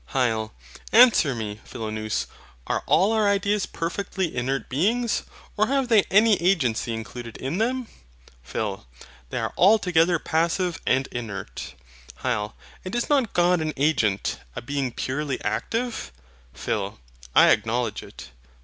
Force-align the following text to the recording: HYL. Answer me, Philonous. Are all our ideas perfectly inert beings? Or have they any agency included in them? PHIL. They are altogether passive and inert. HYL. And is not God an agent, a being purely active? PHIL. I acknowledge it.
HYL. 0.15 0.49
Answer 0.91 1.35
me, 1.35 1.61
Philonous. 1.63 2.25
Are 2.65 2.81
all 2.87 3.11
our 3.11 3.29
ideas 3.29 3.67
perfectly 3.67 4.35
inert 4.35 4.67
beings? 4.67 5.21
Or 5.55 5.67
have 5.67 5.89
they 5.89 6.01
any 6.09 6.41
agency 6.41 6.91
included 6.91 7.37
in 7.37 7.59
them? 7.59 7.87
PHIL. 8.41 8.87
They 9.29 9.37
are 9.37 9.53
altogether 9.55 10.17
passive 10.17 10.81
and 10.87 11.05
inert. 11.11 11.75
HYL. 12.23 12.53
And 12.83 12.95
is 12.95 13.09
not 13.11 13.33
God 13.33 13.61
an 13.61 13.73
agent, 13.77 14.39
a 14.55 14.61
being 14.63 14.91
purely 14.91 15.39
active? 15.43 16.11
PHIL. 16.51 16.99
I 17.35 17.49
acknowledge 17.51 18.01
it. 18.01 18.29